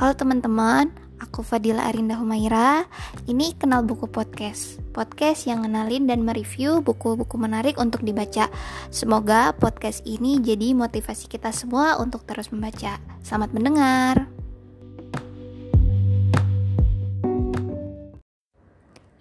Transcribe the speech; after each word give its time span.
Halo 0.00 0.16
teman-teman, 0.16 0.88
aku 1.20 1.44
Fadila 1.44 1.84
Arinda 1.84 2.16
Humaira. 2.16 2.88
Ini 3.28 3.52
Kenal 3.52 3.84
Buku 3.84 4.08
Podcast. 4.08 4.80
Podcast 4.96 5.44
yang 5.44 5.60
ngenalin 5.60 6.08
dan 6.08 6.24
mereview 6.24 6.80
buku-buku 6.80 7.36
menarik 7.36 7.76
untuk 7.76 8.00
dibaca. 8.00 8.48
Semoga 8.88 9.52
podcast 9.52 10.00
ini 10.08 10.40
jadi 10.40 10.72
motivasi 10.72 11.28
kita 11.28 11.52
semua 11.52 12.00
untuk 12.00 12.24
terus 12.24 12.48
membaca. 12.48 12.96
Selamat 13.20 13.52
mendengar. 13.52 14.24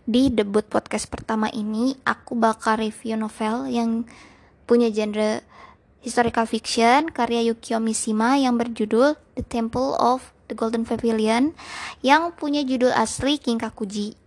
Di 0.08 0.32
debut 0.32 0.64
podcast 0.64 1.12
pertama 1.12 1.52
ini, 1.52 2.00
aku 2.08 2.40
bakal 2.40 2.80
review 2.80 3.20
novel 3.20 3.68
yang 3.68 4.08
punya 4.64 4.88
genre 4.96 5.44
historical 6.00 6.48
fiction 6.48 7.12
karya 7.12 7.52
Yukio 7.52 7.84
Mishima 7.84 8.40
yang 8.40 8.56
berjudul 8.56 9.20
The 9.36 9.44
Temple 9.44 10.00
of 10.00 10.39
The 10.50 10.58
Golden 10.58 10.84
Pavilion 10.84 11.54
yang 12.02 12.34
punya 12.34 12.66
judul 12.66 12.90
asli 12.92 13.38
Kinkakuji. 13.38 14.18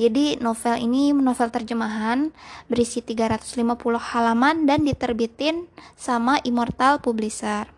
Jadi 0.00 0.40
novel 0.40 0.80
ini 0.80 1.12
novel 1.12 1.52
terjemahan 1.52 2.32
berisi 2.70 3.04
350 3.04 3.60
halaman 4.00 4.64
dan 4.64 4.88
diterbitin 4.88 5.68
sama 5.98 6.40
Immortal 6.46 7.04
Publisher. 7.04 7.68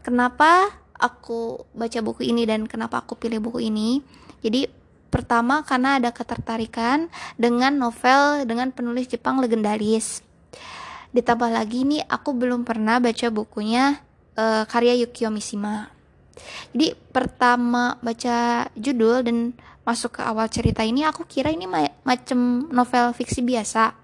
Kenapa 0.00 0.72
aku 0.96 1.68
baca 1.76 1.98
buku 2.00 2.24
ini 2.24 2.48
dan 2.48 2.64
kenapa 2.64 3.04
aku 3.04 3.20
pilih 3.20 3.44
buku 3.44 3.68
ini? 3.68 4.00
Jadi 4.40 4.64
pertama 5.12 5.60
karena 5.62 6.00
ada 6.00 6.08
ketertarikan 6.08 7.12
dengan 7.36 7.76
novel 7.76 8.48
dengan 8.48 8.72
penulis 8.72 9.12
Jepang 9.12 9.38
legendaris. 9.44 10.24
Ditambah 11.12 11.52
lagi 11.52 11.84
nih 11.84 12.00
aku 12.08 12.32
belum 12.32 12.64
pernah 12.64 12.96
baca 12.96 13.28
bukunya 13.28 14.00
uh, 14.40 14.64
karya 14.64 14.96
Yukio 15.04 15.28
Mishima. 15.28 15.92
Jadi 16.72 16.96
pertama 17.12 17.96
baca 18.00 18.66
judul 18.76 19.24
dan 19.24 19.36
masuk 19.82 20.18
ke 20.18 20.22
awal 20.22 20.46
cerita 20.46 20.86
ini 20.86 21.02
aku 21.02 21.26
kira 21.26 21.50
ini 21.50 21.66
ma 21.66 21.82
macam 22.06 22.70
novel 22.70 23.12
fiksi 23.12 23.42
biasa. 23.42 23.94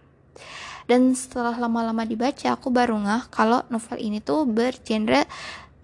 Dan 0.88 1.12
setelah 1.12 1.52
lama-lama 1.60 2.04
dibaca 2.08 2.56
aku 2.56 2.72
baru 2.72 2.96
ngeh 2.96 3.28
kalau 3.28 3.60
novel 3.68 3.98
ini 4.00 4.24
tuh 4.24 4.48
bergenre 4.48 5.28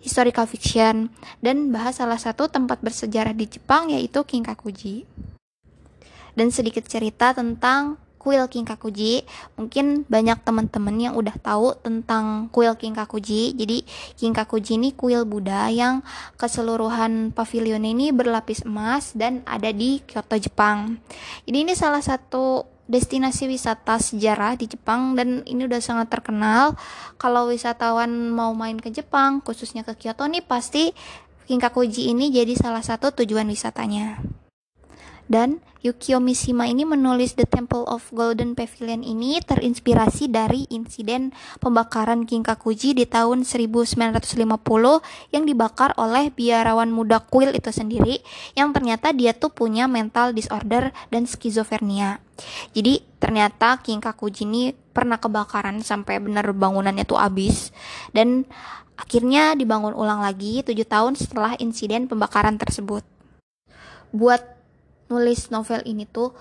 historical 0.01 0.49
fiction 0.49 1.13
dan 1.41 1.73
bahas 1.73 2.01
salah 2.01 2.21
satu 2.21 2.49
tempat 2.49 2.81
bersejarah 2.81 3.33
di 3.33 3.49
Jepang 3.49 3.93
yaitu 3.93 4.21
Kinkakuji. 4.25 5.05
Dan 6.35 6.51
sedikit 6.51 6.85
cerita 6.85 7.37
tentang 7.37 7.97
kuil 8.25 8.49
Kinkakuji. 8.49 9.29
Mungkin 9.61 10.09
banyak 10.09 10.41
teman-teman 10.41 10.97
yang 10.97 11.15
udah 11.21 11.37
tahu 11.37 11.77
tentang 11.85 12.49
kuil 12.49 12.73
Kinkakuji. 12.73 13.53
Jadi 13.53 13.85
Kinkakuji 14.17 14.81
ini 14.81 14.97
kuil 14.97 15.29
Buddha 15.29 15.69
yang 15.69 16.01
keseluruhan 16.41 17.37
pavilion 17.37 17.85
ini 17.85 18.09
berlapis 18.17 18.65
emas 18.65 19.13
dan 19.13 19.45
ada 19.45 19.69
di 19.69 20.01
Kyoto, 20.09 20.41
Jepang. 20.41 20.97
Jadi 21.45 21.59
ini 21.69 21.77
salah 21.77 22.01
satu 22.01 22.65
destinasi 22.85 23.49
wisata 23.49 23.97
sejarah 23.97 24.61
di 24.61 24.69
Jepang 24.69 25.17
dan 25.17 25.45
ini 25.45 25.69
udah 25.69 25.81
sangat 25.85 26.09
terkenal. 26.09 26.77
Kalau 27.21 27.53
wisatawan 27.53 28.09
mau 28.33 28.53
main 28.57 28.81
ke 28.81 28.89
Jepang, 28.89 29.45
khususnya 29.45 29.85
ke 29.85 29.93
Kyoto 29.97 30.25
nih 30.25 30.45
pasti 30.45 30.97
Kinkakuji 31.45 32.09
ini 32.09 32.33
jadi 32.33 32.57
salah 32.57 32.81
satu 32.81 33.13
tujuan 33.13 33.45
wisatanya. 33.53 34.17
Dan 35.25 35.65
Yukio 35.85 36.17
Mishima 36.17 36.65
ini 36.65 36.89
menulis 36.89 37.37
The 37.37 37.45
Temple 37.45 37.85
of 37.85 38.09
Golden 38.17 38.57
Pavilion 38.57 39.05
ini 39.05 39.37
terinspirasi 39.45 40.33
dari 40.33 40.65
insiden 40.73 41.37
pembakaran 41.61 42.25
Kinkakuji 42.25 42.97
di 42.97 43.05
tahun 43.05 43.45
1950 43.45 44.33
yang 45.29 45.45
dibakar 45.45 45.93
oleh 46.01 46.33
biarawan 46.33 46.89
muda 46.89 47.21
kuil 47.21 47.53
itu 47.53 47.69
sendiri 47.69 48.25
yang 48.57 48.73
ternyata 48.73 49.13
dia 49.13 49.37
tuh 49.37 49.53
punya 49.53 49.85
mental 49.85 50.33
disorder 50.33 50.89
dan 51.13 51.29
skizofrenia. 51.29 52.25
Jadi 52.73 53.05
ternyata 53.21 53.77
Kinkakuji 53.85 54.49
ini 54.49 54.73
pernah 54.73 55.21
kebakaran 55.21 55.85
sampai 55.85 56.17
benar 56.17 56.49
bangunannya 56.49 57.05
tuh 57.05 57.21
habis 57.21 57.77
dan 58.17 58.49
akhirnya 58.97 59.53
dibangun 59.53 59.93
ulang 59.93 60.25
lagi 60.25 60.65
7 60.65 60.73
tahun 60.89 61.13
setelah 61.13 61.61
insiden 61.61 62.09
pembakaran 62.09 62.57
tersebut. 62.57 63.05
Buat 64.15 64.54
nulis 65.09 65.53
novel 65.53 65.85
ini 65.85 66.09
tuh 66.09 66.33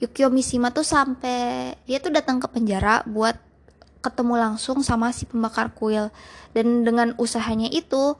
Yukio 0.00 0.32
Mishima 0.32 0.72
tuh 0.72 0.84
sampai 0.84 1.76
dia 1.84 2.00
tuh 2.00 2.08
datang 2.08 2.40
ke 2.40 2.48
penjara 2.48 3.04
buat 3.04 3.36
ketemu 4.00 4.34
langsung 4.40 4.80
sama 4.80 5.12
si 5.12 5.28
pembakar 5.28 5.76
kuil. 5.76 6.08
Dan 6.56 6.88
dengan 6.88 7.12
usahanya 7.20 7.68
itu 7.68 8.16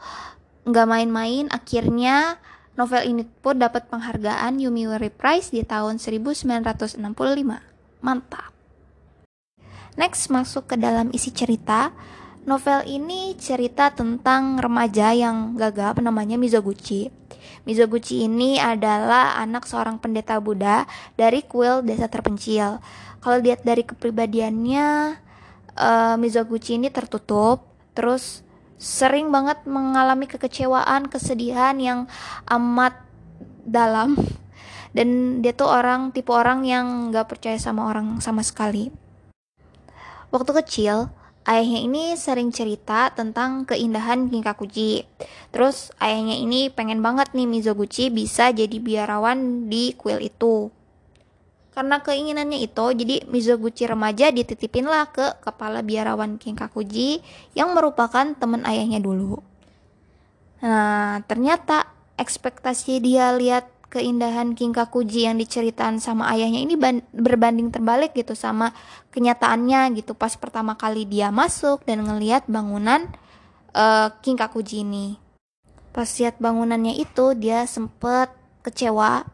nggak 0.69 0.87
main-main 0.87 1.49
akhirnya 1.49 2.37
novel 2.77 3.03
ini 3.09 3.25
pun 3.25 3.57
dapat 3.57 3.89
penghargaan 3.89 4.61
Yomiuri 4.61 5.09
Prize 5.09 5.51
di 5.51 5.65
tahun 5.65 5.97
1965 5.97 7.01
mantap. 8.05 8.53
Next 9.97 10.29
masuk 10.29 10.71
ke 10.71 10.77
dalam 10.77 11.11
isi 11.11 11.33
cerita 11.33 11.91
Novel 12.41 12.89
ini 12.89 13.37
cerita 13.37 13.93
tentang 13.93 14.57
remaja 14.57 15.13
yang 15.13 15.61
gagap 15.61 16.01
namanya 16.01 16.41
Mizoguchi. 16.41 17.13
Mizoguchi 17.69 18.25
ini 18.25 18.57
adalah 18.57 19.37
anak 19.37 19.69
seorang 19.69 20.01
pendeta 20.01 20.41
Buddha 20.41 20.89
dari 21.21 21.45
kuil 21.45 21.85
desa 21.85 22.09
terpencil. 22.09 22.81
Kalau 23.21 23.37
lihat 23.45 23.61
dari 23.61 23.85
kepribadiannya, 23.85 25.21
uh, 25.77 26.17
Mizoguchi 26.17 26.81
ini 26.81 26.89
tertutup, 26.89 27.69
terus 27.93 28.41
sering 28.81 29.29
banget 29.29 29.61
mengalami 29.69 30.25
kekecewaan, 30.25 31.13
kesedihan 31.13 31.77
yang 31.77 32.09
amat 32.49 32.97
dalam. 33.69 34.17
Dan 34.97 35.39
dia 35.45 35.53
tuh 35.53 35.69
orang 35.69 36.09
tipe 36.17 36.33
orang 36.33 36.65
yang 36.65 37.13
gak 37.13 37.37
percaya 37.37 37.61
sama 37.61 37.85
orang 37.85 38.19
sama 38.25 38.41
sekali. 38.41 38.89
Waktu 40.33 40.51
kecil, 40.65 41.13
ayahnya 41.51 41.83
ini 41.83 42.05
sering 42.15 42.55
cerita 42.55 43.11
tentang 43.11 43.67
keindahan 43.67 44.31
Kinkakuji. 44.31 45.03
Terus 45.51 45.91
ayahnya 45.99 46.39
ini 46.39 46.71
pengen 46.71 47.03
banget 47.03 47.35
nih 47.35 47.51
Mizoguchi 47.51 48.07
bisa 48.15 48.55
jadi 48.55 48.79
biarawan 48.79 49.67
di 49.67 49.99
kuil 49.99 50.23
itu. 50.23 50.71
Karena 51.75 52.03
keinginannya 52.03 52.63
itu, 52.63 52.87
jadi 52.95 53.27
Mizoguchi 53.27 53.91
remaja 53.91 54.31
dititipinlah 54.31 55.11
ke 55.11 55.43
kepala 55.43 55.83
biarawan 55.83 56.39
Kinkakuji 56.39 57.19
yang 57.59 57.75
merupakan 57.75 58.31
teman 58.39 58.63
ayahnya 58.63 59.03
dulu. 59.03 59.43
Nah, 60.63 61.25
ternyata 61.27 61.89
ekspektasi 62.21 63.01
dia 63.01 63.33
lihat 63.35 63.67
keindahan 63.91 64.55
Kinkakuji 64.55 65.27
yang 65.27 65.37
diceritain 65.37 65.99
sama 65.99 66.31
ayahnya 66.33 66.63
ini 66.63 66.79
berbanding 67.13 67.75
terbalik 67.75 68.15
gitu 68.15 68.39
sama 68.39 68.71
kenyataannya 69.11 69.99
gitu 69.99 70.15
pas 70.15 70.33
pertama 70.39 70.79
kali 70.79 71.05
dia 71.05 71.29
masuk 71.35 71.83
dan 71.85 72.07
ngelihat 72.07 72.47
bangunan 72.47 73.11
uh, 73.75 74.15
Kinkakuji 74.23 74.87
ini. 74.87 75.19
Pas 75.91 76.07
lihat 76.07 76.39
bangunannya 76.39 77.03
itu 77.03 77.35
dia 77.35 77.67
sempet 77.67 78.31
kecewa, 78.61 79.25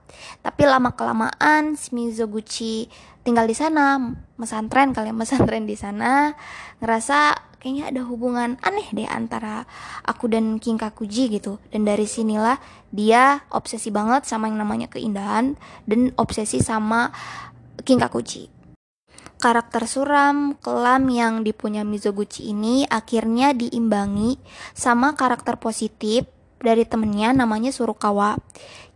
tapi 0.41 0.63
lama 0.67 0.95
kelamaan 0.95 1.75
si 1.75 1.93
Mizoguchi 1.95 2.87
tinggal 3.27 3.51
di 3.51 3.59
sana, 3.59 3.99
mesantren 4.39 4.95
kali 4.95 5.11
ya, 5.11 5.15
mesantren 5.15 5.67
di 5.67 5.75
sana, 5.75 6.31
ngerasa 6.79 7.35
kayaknya 7.59 7.91
ada 7.91 8.03
hubungan 8.07 8.55
aneh 8.63 8.87
deh 8.95 9.11
antara 9.11 9.67
aku 10.07 10.31
dan 10.31 10.63
King 10.63 10.79
Kakuji 10.79 11.35
gitu. 11.35 11.59
Dan 11.75 11.83
dari 11.83 12.07
sinilah 12.07 12.63
dia 12.95 13.43
obsesi 13.51 13.91
banget 13.91 14.23
sama 14.31 14.47
yang 14.47 14.63
namanya 14.63 14.87
keindahan 14.87 15.59
dan 15.91 16.15
obsesi 16.15 16.63
sama 16.63 17.11
King 17.83 17.99
Kakuji. 17.99 18.55
Karakter 19.37 19.85
suram, 19.85 20.57
kelam 20.63 21.11
yang 21.11 21.43
dipunya 21.43 21.83
Mizoguchi 21.83 22.55
ini 22.55 22.87
akhirnya 22.87 23.53
diimbangi 23.53 24.39
sama 24.73 25.13
karakter 25.19 25.59
positif 25.59 26.25
dari 26.61 26.89
temennya 26.89 27.37
namanya 27.37 27.71
Surukawa. 27.73 28.39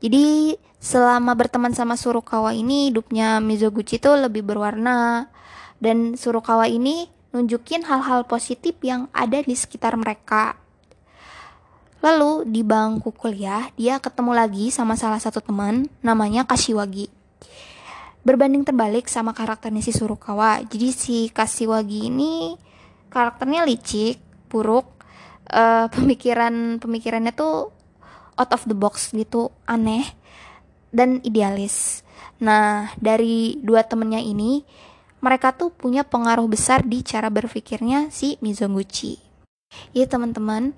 Jadi 0.01 0.57
selama 0.81 1.37
berteman 1.37 1.77
sama 1.77 1.95
Surukawa 1.95 2.57
ini 2.57 2.89
hidupnya 2.89 3.39
Mizoguchi 3.39 4.01
tuh 4.01 4.17
lebih 4.17 4.45
berwarna 4.45 5.29
dan 5.81 6.17
Surukawa 6.17 6.69
ini 6.69 7.09
nunjukin 7.31 7.87
hal-hal 7.87 8.27
positif 8.27 8.77
yang 8.83 9.07
ada 9.15 9.41
di 9.41 9.55
sekitar 9.55 9.95
mereka. 9.95 10.59
Lalu 12.01 12.49
di 12.49 12.65
bangku 12.65 13.13
kuliah, 13.13 13.69
dia 13.77 14.01
ketemu 14.01 14.33
lagi 14.33 14.73
sama 14.73 14.97
salah 14.97 15.21
satu 15.21 15.45
teman 15.45 15.85
namanya 16.01 16.49
Kashiwagi. 16.49 17.13
Berbanding 18.25 18.65
terbalik 18.65 19.09
sama 19.09 19.37
karakternya 19.37 19.85
si 19.85 19.93
Surukawa. 19.93 20.65
Jadi 20.65 20.89
si 20.97 21.17
Kashiwagi 21.29 22.09
ini 22.09 22.57
karakternya 23.13 23.69
licik, 23.69 24.17
buruk, 24.49 25.00
uh, 25.51 25.87
pemikiran 25.91 26.79
pemikirannya 26.79 27.35
tuh 27.35 27.75
out 28.39 28.51
of 28.55 28.65
the 28.65 28.75
box 28.75 29.13
gitu, 29.13 29.53
aneh 29.69 30.07
dan 30.95 31.21
idealis. 31.27 32.07
Nah, 32.41 32.91
dari 32.97 33.61
dua 33.61 33.85
temennya 33.85 34.23
ini, 34.23 34.65
mereka 35.21 35.53
tuh 35.53 35.69
punya 35.69 36.03
pengaruh 36.03 36.49
besar 36.49 36.81
di 36.87 37.05
cara 37.05 37.29
berpikirnya 37.29 38.09
si 38.09 38.41
Mizoguchi. 38.41 39.21
Ya 39.93 40.09
teman-teman, 40.09 40.75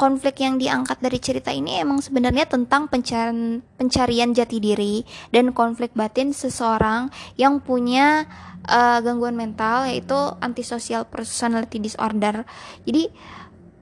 konflik 0.00 0.40
yang 0.40 0.56
diangkat 0.56 0.96
dari 1.04 1.18
cerita 1.20 1.52
ini 1.52 1.76
emang 1.76 2.00
sebenarnya 2.00 2.48
tentang 2.48 2.88
pencarian 2.88 3.60
pencarian 3.76 4.32
jati 4.32 4.56
diri 4.56 5.04
dan 5.28 5.52
konflik 5.52 5.92
batin 5.92 6.32
seseorang 6.32 7.12
yang 7.36 7.60
punya 7.60 8.24
uh, 8.64 9.04
gangguan 9.04 9.36
mental 9.36 9.84
yaitu 9.84 10.16
antisocial 10.40 11.04
personality 11.04 11.76
disorder. 11.76 12.48
Jadi 12.88 13.12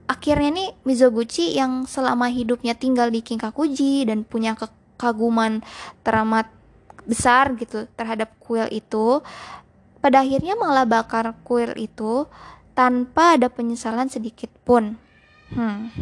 akhirnya 0.09 0.49
nih 0.49 0.69
Mizoguchi 0.89 1.53
yang 1.53 1.85
selama 1.85 2.33
hidupnya 2.33 2.73
tinggal 2.73 3.13
di 3.13 3.21
Kinkakuji 3.21 4.09
dan 4.09 4.25
punya 4.25 4.57
kekaguman 4.57 5.61
teramat 6.01 6.49
besar 7.05 7.53
gitu 7.61 7.85
terhadap 7.93 8.33
kuil 8.41 8.65
itu 8.73 9.21
pada 10.01 10.25
akhirnya 10.25 10.57
malah 10.57 10.89
bakar 10.89 11.37
kuil 11.45 11.77
itu 11.77 12.25
tanpa 12.73 13.37
ada 13.37 13.53
penyesalan 13.53 14.09
sedikit 14.09 14.49
pun. 14.65 14.97
Hmm. 15.53 15.93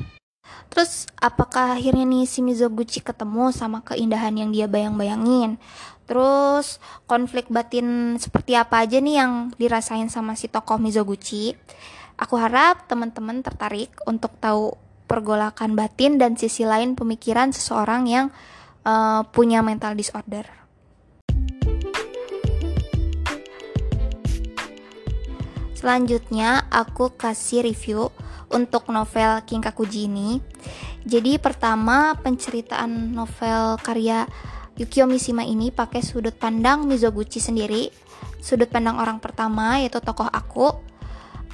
Terus 0.71 1.07
apakah 1.19 1.75
akhirnya 1.75 2.07
nih 2.07 2.23
si 2.29 2.39
Mizoguchi 2.39 3.03
ketemu 3.03 3.51
sama 3.51 3.83
keindahan 3.83 4.35
yang 4.37 4.53
dia 4.55 4.69
bayang-bayangin? 4.69 5.59
Terus 6.07 6.79
konflik 7.03 7.51
batin 7.51 8.15
seperti 8.15 8.55
apa 8.55 8.87
aja 8.87 9.03
nih 9.03 9.19
yang 9.19 9.31
dirasain 9.59 10.07
sama 10.07 10.39
si 10.39 10.47
tokoh 10.47 10.79
Mizoguchi? 10.79 11.57
Aku 12.17 12.33
harap 12.33 12.89
teman-teman 12.89 13.45
tertarik 13.45 13.93
untuk 14.09 14.33
tahu 14.41 14.73
pergolakan 15.05 15.77
batin 15.77 16.17
dan 16.17 16.33
sisi 16.33 16.65
lain 16.65 16.97
pemikiran 16.97 17.53
seseorang 17.53 18.09
yang 18.09 18.33
uh, 18.81 19.21
punya 19.29 19.61
mental 19.61 19.93
disorder. 19.93 20.49
Selanjutnya 25.77 26.65
aku 26.73 27.13
kasih 27.13 27.61
review 27.61 28.09
untuk 28.49 28.89
novel 28.89 29.45
Kinkakuji 29.45 30.09
ini. 30.09 30.41
Jadi 31.05 31.37
pertama 31.37 32.17
penceritaan 32.17 33.13
novel 33.13 33.77
karya 33.85 34.25
Yukio 34.73 35.05
Mishima 35.05 35.45
ini 35.45 35.69
pakai 35.69 36.01
sudut 36.01 36.33
pandang 36.33 36.89
Mizoguchi 36.89 37.37
sendiri, 37.37 37.93
sudut 38.41 38.73
pandang 38.73 38.97
orang 38.97 39.21
pertama 39.21 39.77
yaitu 39.77 40.01
tokoh 40.01 40.25
aku. 40.25 40.96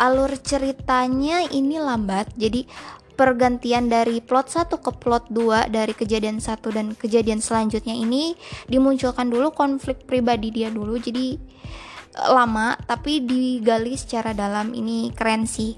Alur 0.01 0.33
ceritanya 0.41 1.45
ini 1.53 1.77
lambat, 1.77 2.33
jadi 2.33 2.65
pergantian 3.13 3.87
dari 3.87 4.19
plot 4.19 4.49
1 4.49 4.73
ke 4.81 4.91
plot 4.97 5.29
2 5.29 5.69
dari 5.69 5.93
kejadian 5.93 6.41
satu 6.41 6.73
dan 6.73 6.97
kejadian 6.97 7.39
selanjutnya 7.39 7.93
ini 7.93 8.33
dimunculkan 8.65 9.29
dulu 9.29 9.53
konflik 9.53 10.09
pribadi 10.09 10.49
dia 10.49 10.73
dulu. 10.73 10.97
Jadi 10.97 11.37
lama 12.17 12.77
tapi 12.85 13.21
digali 13.21 13.93
secara 13.97 14.33
dalam. 14.33 14.73
Ini 14.73 15.13
keren 15.13 15.45
sih. 15.45 15.77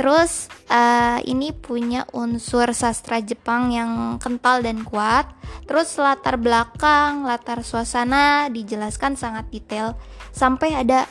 Terus 0.00 0.48
uh, 0.72 1.20
ini 1.28 1.52
punya 1.52 2.08
unsur 2.16 2.72
sastra 2.72 3.20
Jepang 3.20 3.68
yang 3.68 4.16
kental 4.16 4.64
dan 4.64 4.80
kuat. 4.80 5.28
Terus 5.68 5.92
latar 6.00 6.40
belakang, 6.40 7.28
latar 7.28 7.60
suasana 7.60 8.48
dijelaskan 8.48 9.20
sangat 9.20 9.52
detail. 9.52 9.92
Sampai 10.32 10.72
ada 10.72 11.04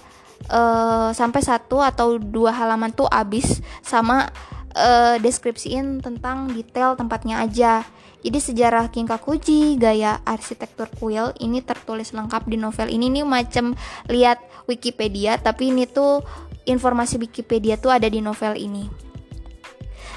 uh, 0.47 1.11
sampai 1.11 1.41
satu 1.43 1.83
atau 1.83 2.15
dua 2.15 2.55
halaman 2.55 2.95
tuh 2.95 3.09
abis 3.11 3.59
sama 3.83 4.31
uh, 4.75 5.15
deskripsiin 5.19 5.99
tentang 5.99 6.51
detail 6.55 6.95
tempatnya 6.95 7.43
aja. 7.43 7.83
Jadi 8.19 8.39
sejarah 8.39 8.91
Kinkakuji, 8.91 9.79
gaya 9.79 10.19
arsitektur 10.27 10.91
kuil 10.99 11.31
ini 11.39 11.63
tertulis 11.63 12.11
lengkap 12.11 12.51
di 12.51 12.59
novel 12.59 12.91
ini 12.91 13.07
nih 13.07 13.23
macam 13.23 13.79
lihat 14.11 14.43
Wikipedia 14.67 15.39
tapi 15.39 15.71
ini 15.71 15.87
tuh 15.87 16.19
informasi 16.67 17.15
Wikipedia 17.15 17.79
tuh 17.79 17.95
ada 17.95 18.11
di 18.11 18.19
novel 18.19 18.59
ini. 18.59 19.09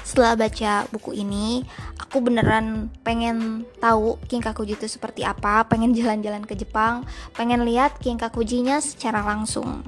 Setelah 0.03 0.35
baca 0.35 0.83
buku 0.91 1.15
ini, 1.15 1.63
aku 1.95 2.19
beneran 2.19 2.91
pengen 3.07 3.63
tahu 3.79 4.19
Kinkakuji 4.27 4.75
itu 4.75 4.91
seperti 4.91 5.23
apa, 5.23 5.63
pengen 5.65 5.95
jalan-jalan 5.95 6.43
ke 6.43 6.59
Jepang, 6.59 7.07
pengen 7.33 7.63
lihat 7.63 7.97
Kinkakujinya 8.03 8.83
secara 8.83 9.23
langsung. 9.23 9.79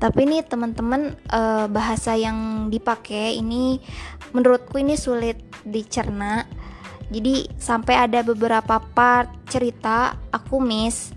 Tapi 0.00 0.24
nih 0.24 0.42
teman-teman 0.48 1.12
eh, 1.28 1.66
bahasa 1.68 2.16
yang 2.16 2.72
dipakai 2.72 3.36
ini 3.36 3.76
menurutku 4.32 4.80
ini 4.80 4.96
sulit 4.96 5.36
dicerna. 5.62 6.48
Jadi 7.12 7.52
sampai 7.60 8.08
ada 8.08 8.24
beberapa 8.24 8.80
part 8.80 9.28
cerita 9.52 10.16
aku 10.32 10.56
miss. 10.62 11.12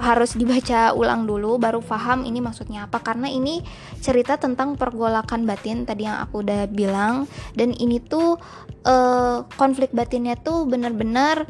Harus 0.00 0.32
dibaca 0.32 0.96
ulang 0.96 1.28
dulu 1.28 1.60
baru 1.60 1.80
paham 1.80 2.28
ini 2.28 2.44
maksudnya 2.44 2.84
apa. 2.84 3.00
Karena 3.00 3.32
ini 3.32 3.64
cerita 4.04 4.36
tentang 4.36 4.76
pergolakan 4.76 5.48
batin 5.48 5.88
tadi 5.88 6.04
yang 6.04 6.20
aku 6.20 6.44
udah 6.44 6.68
bilang. 6.68 7.24
Dan 7.56 7.72
ini 7.72 8.02
tuh 8.04 8.36
uh, 8.84 9.48
konflik 9.56 9.96
batinnya 9.96 10.36
tuh 10.36 10.66
bener-bener 10.68 11.48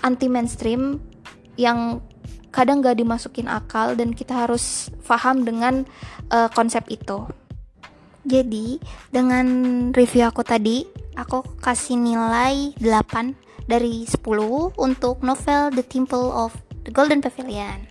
anti 0.00 0.32
mainstream 0.32 1.02
yang 1.60 2.00
kadang 2.50 2.82
gak 2.82 2.98
dimasukin 2.98 3.46
akal 3.46 3.94
dan 3.94 4.14
kita 4.14 4.46
harus 4.46 4.90
paham 5.06 5.42
dengan 5.46 5.86
uh, 6.30 6.50
konsep 6.50 6.86
itu 6.90 7.26
jadi 8.24 8.76
dengan 9.08 9.46
review 9.96 10.28
aku 10.28 10.44
tadi 10.44 10.84
aku 11.16 11.40
kasih 11.64 11.96
nilai 11.96 12.76
8 12.76 13.64
dari 13.64 14.04
10 14.04 14.20
untuk 14.76 15.24
novel 15.24 15.72
The 15.72 15.84
Temple 15.86 16.28
of 16.28 16.52
The 16.84 16.92
Golden 16.92 17.24
Pavilion. 17.24 17.88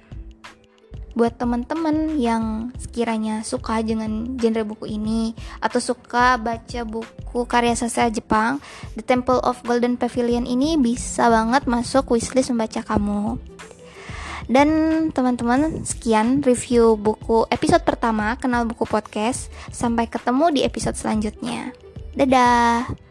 Buat 1.17 1.41
teman-teman 1.41 2.21
yang 2.21 2.69
sekiranya 2.77 3.41
suka 3.41 3.81
dengan 3.81 4.37
genre 4.37 4.63
buku 4.63 4.85
ini 4.87 5.33
atau 5.59 5.81
suka 5.81 6.37
baca 6.37 6.85
buku 6.85 7.49
karya 7.49 7.73
sastra 7.73 8.13
Jepang, 8.13 8.61
The 8.93 9.03
Temple 9.03 9.41
of 9.41 9.59
Golden 9.65 9.97
Pavilion 9.97 10.45
ini 10.45 10.77
bisa 10.77 11.27
banget 11.27 11.65
masuk 11.65 12.13
wishlist 12.13 12.53
membaca 12.53 12.85
kamu. 12.85 13.41
Dan 14.49 14.69
teman-teman, 15.13 15.85
sekian 15.85 16.41
review 16.41 16.97
buku 16.97 17.45
episode 17.53 17.85
pertama 17.85 18.33
Kenal 18.41 18.65
Buku 18.65 18.89
Podcast. 18.89 19.53
Sampai 19.69 20.09
ketemu 20.09 20.49
di 20.49 20.61
episode 20.65 20.97
selanjutnya. 20.97 21.69
Dadah. 22.17 23.08